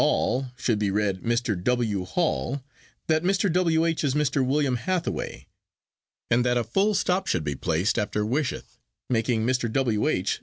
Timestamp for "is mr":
4.03-4.43